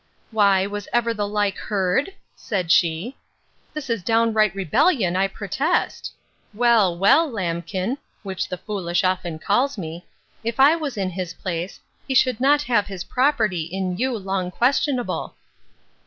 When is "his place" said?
11.11-11.79